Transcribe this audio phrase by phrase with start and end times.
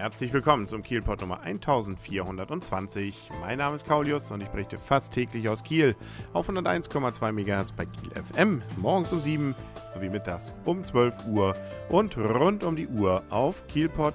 [0.00, 3.14] Herzlich willkommen zum Kielpot Nummer 1420.
[3.42, 5.94] Mein Name ist Kaulius und ich berichte fast täglich aus Kiel
[6.32, 9.54] auf 101,2 MHz bei Kiel FM, morgens um 7
[9.92, 11.54] sowie mittags um 12 Uhr
[11.88, 14.10] und rund um die Uhr auf kielpot.de.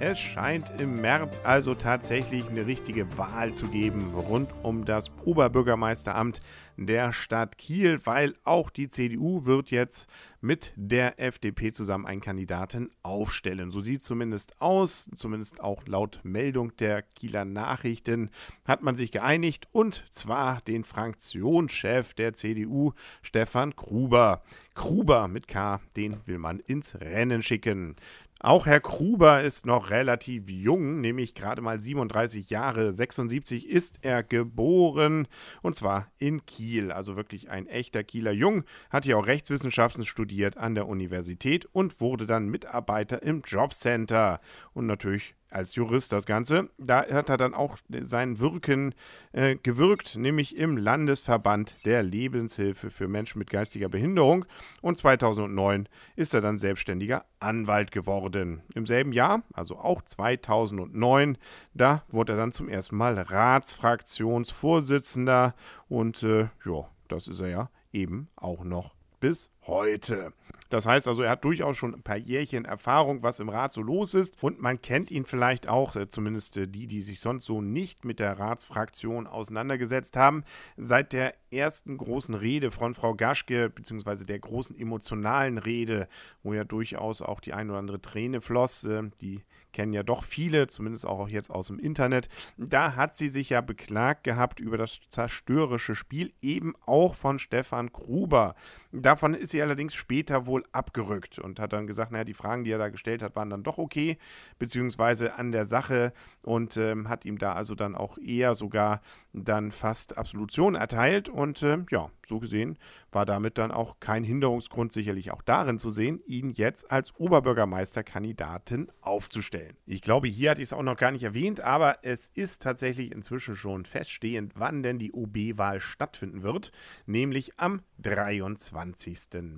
[0.00, 6.40] Es scheint im März also tatsächlich eine richtige Wahl zu geben rund um das Oberbürgermeisteramt
[6.76, 10.08] der Stadt Kiel, weil auch die CDU wird jetzt
[10.40, 13.72] mit der FDP zusammen einen Kandidaten aufstellen.
[13.72, 18.30] So sieht es zumindest aus, zumindest auch laut Meldung der Kieler Nachrichten
[18.64, 22.92] hat man sich geeinigt und zwar den Fraktionschef der CDU,
[23.22, 24.42] Stefan Gruber.
[24.74, 27.96] Gruber mit K, den will man ins Rennen schicken.
[28.40, 32.92] Auch Herr Gruber ist noch relativ jung, nämlich gerade mal 37 Jahre.
[32.92, 35.26] 76 ist er geboren
[35.60, 36.92] und zwar in Kiel.
[36.92, 38.62] Also wirklich ein echter Kieler Jung.
[38.90, 44.40] Hat hier auch Rechtswissenschaften studiert an der Universität und wurde dann Mitarbeiter im Jobcenter.
[44.72, 46.68] Und natürlich als Jurist das Ganze.
[46.78, 48.94] Da hat er dann auch sein Wirken
[49.32, 54.44] äh, gewirkt, nämlich im Landesverband der Lebenshilfe für Menschen mit geistiger Behinderung.
[54.82, 58.62] Und 2009 ist er dann selbstständiger Anwalt geworden.
[58.74, 61.38] Im selben Jahr, also auch 2009,
[61.74, 65.54] da wurde er dann zum ersten Mal Ratsfraktionsvorsitzender.
[65.88, 70.32] Und äh, ja, das ist er ja eben auch noch bis heute.
[70.68, 73.82] Das heißt also, er hat durchaus schon ein paar Jährchen Erfahrung, was im Rat so
[73.82, 74.42] los ist.
[74.42, 78.04] Und man kennt ihn vielleicht auch, äh, zumindest äh, die, die sich sonst so nicht
[78.04, 80.44] mit der Ratsfraktion auseinandergesetzt haben,
[80.76, 86.08] seit der ersten großen Rede von Frau Gaschke, beziehungsweise der großen emotionalen Rede,
[86.42, 89.42] wo ja durchaus auch die ein oder andere Träne floss, äh, die
[89.72, 92.28] kennen ja doch viele, zumindest auch jetzt aus dem Internet.
[92.56, 97.92] Da hat sie sich ja beklagt gehabt über das zerstörerische Spiel, eben auch von Stefan
[97.92, 98.54] Gruber.
[98.90, 102.70] Davon ist sie allerdings später wohl abgerückt und hat dann gesagt, naja, die Fragen, die
[102.70, 104.16] er da gestellt hat, waren dann doch okay,
[104.58, 109.02] beziehungsweise an der Sache und ähm, hat ihm da also dann auch eher sogar
[109.34, 112.78] dann fast Absolution erteilt und äh, ja, so gesehen
[113.10, 118.90] war damit dann auch kein Hinderungsgrund sicherlich auch darin zu sehen, ihn jetzt als Oberbürgermeisterkandidaten
[119.00, 119.76] aufzustellen.
[119.86, 123.12] Ich glaube, hier hatte ich es auch noch gar nicht erwähnt, aber es ist tatsächlich
[123.12, 126.72] inzwischen schon feststehend, wann denn die OB-Wahl stattfinden wird,
[127.06, 128.77] nämlich am 23.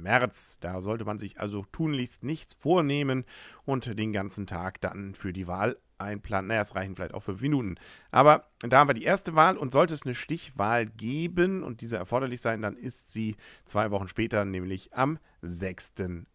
[0.03, 0.59] März.
[0.61, 3.25] Da sollte man sich also tunlichst nichts vornehmen
[3.65, 6.49] und den ganzen Tag dann für die Wahl einplanen.
[6.49, 7.77] Naja, es reichen vielleicht auch fünf Minuten.
[8.11, 11.97] Aber da haben wir die erste Wahl und sollte es eine Stichwahl geben und diese
[11.97, 15.95] erforderlich sein, dann ist sie zwei Wochen später, nämlich am 6.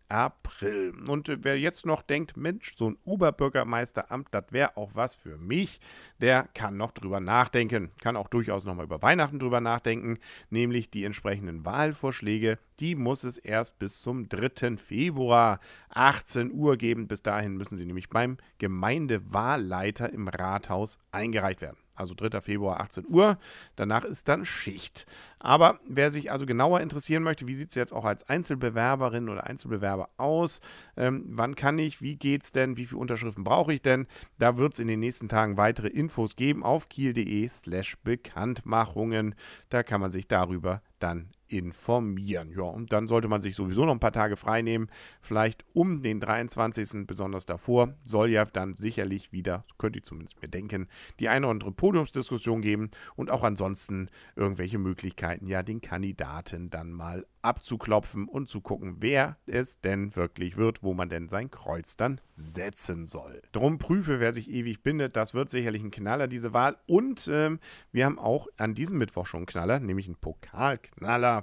[0.10, 0.94] April.
[1.08, 5.80] Und wer jetzt noch denkt, Mensch, so ein Oberbürgermeisteramt, das wäre auch was für mich,
[6.20, 7.92] der kann noch drüber nachdenken.
[8.02, 13.24] Kann auch durchaus noch mal über Weihnachten drüber nachdenken, nämlich die entsprechenden Wahlvorschläge, die muss
[13.24, 14.78] es erst bis zum 3.
[14.78, 17.08] Februar 18 Uhr geben.
[17.08, 22.42] Bis dahin müssen sie nämlich beim Gemeindewahlleiter im Rathaus eingereicht werden also 3.
[22.42, 23.38] Februar 18 Uhr.
[23.76, 25.06] Danach ist dann Schicht.
[25.40, 29.46] Aber wer sich also genauer interessieren möchte, wie sieht es jetzt auch als Einzelbewerberin oder
[29.46, 30.60] Einzelbewerber aus?
[30.98, 32.02] Ähm, wann kann ich?
[32.02, 32.78] Wie geht es denn?
[32.78, 34.08] Wie viele Unterschriften brauche ich denn?
[34.40, 39.36] Da wird es in den nächsten Tagen weitere Infos geben auf kiel.de slash Bekanntmachungen.
[39.70, 42.52] Da kann man sich darüber dann informieren.
[42.56, 44.90] Ja, und dann sollte man sich sowieso noch ein paar Tage frei nehmen.
[45.22, 47.06] Vielleicht um den 23.
[47.06, 50.88] besonders davor soll ja dann sicherlich wieder, könnte ich zumindest mir denken,
[51.20, 56.92] die eine oder andere Podiumsdiskussion geben und auch ansonsten irgendwelche Möglichkeiten, ja, den Kandidaten dann
[56.92, 61.96] mal abzuklopfen und zu gucken, wer es denn wirklich wird, wo man denn sein Kreuz
[61.96, 63.44] dann setzen soll.
[63.52, 65.16] Drum prüfe, wer sich ewig bindet.
[65.16, 66.78] Das wird sicherlich ein Knaller, diese Wahl.
[66.88, 67.60] Und ähm,
[67.92, 70.85] wir haben auch an diesem Mittwoch schon einen Knaller, nämlich einen Pokalknaller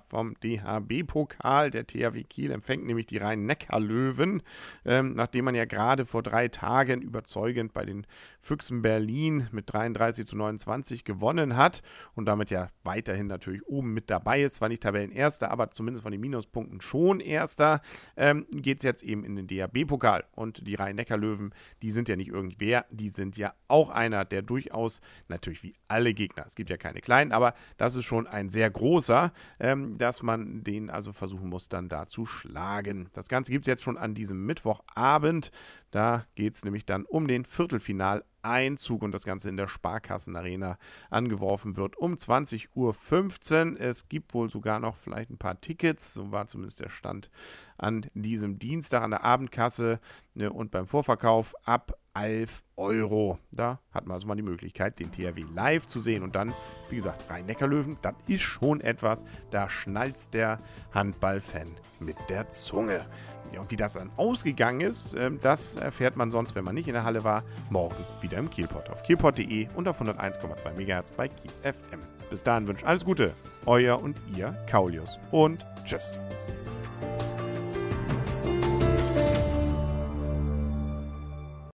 [0.09, 1.71] vom DHB-Pokal.
[1.71, 4.43] Der THW Kiel empfängt nämlich die Rhein-Neckar-Löwen,
[4.85, 8.07] ähm, nachdem man ja gerade vor drei Tagen überzeugend bei den
[8.41, 11.83] Füchsen Berlin mit 33 zu 29 gewonnen hat
[12.15, 14.57] und damit ja weiterhin natürlich oben mit dabei ist.
[14.57, 17.81] Zwar nicht Tabellenerster, aber zumindest von den Minuspunkten schon Erster.
[18.17, 20.25] Ähm, Geht es jetzt eben in den DHB-Pokal.
[20.33, 25.01] Und die Rhein-Neckar-Löwen, die sind ja nicht irgendwer, die sind ja auch einer, der durchaus,
[25.29, 28.71] natürlich wie alle Gegner, es gibt ja keine kleinen, aber das ist schon ein sehr
[28.71, 33.09] großer, ähm, dass man den also versuchen muss, dann da zu schlagen.
[33.15, 35.51] Das Ganze gibt es jetzt schon an diesem Mittwochabend.
[35.91, 40.79] Da geht es nämlich dann um den Viertelfinal Einzug und das Ganze in der Sparkassenarena
[41.11, 43.81] angeworfen wird um 20.15 Uhr.
[43.81, 47.31] Es gibt wohl sogar noch vielleicht ein paar Tickets, so war zumindest der Stand
[47.79, 50.01] an diesem Dienstag an der Abendkasse
[50.35, 53.39] ne, und beim Vorverkauf ab 11 Euro.
[53.51, 56.23] Da hat man also mal die Möglichkeit, den THW live zu sehen.
[56.23, 56.53] Und dann,
[56.91, 60.61] wie gesagt, Rhein-Neckar-Löwen, das ist schon etwas, da schnalzt der
[60.93, 61.69] Handballfan
[62.01, 63.07] mit der Zunge.
[63.53, 66.89] Ja, und wie das dann ausgegangen ist, ähm, das erfährt man sonst, wenn man nicht
[66.89, 71.29] in der Halle war, morgen wieder im Kielpot auf kielpot.de und auf 101,2 MHz bei
[71.29, 72.01] Kiel FM.
[72.31, 73.33] Bis dahin wünsche ich alles Gute,
[73.67, 76.19] euer und ihr Kaulius und tschüss.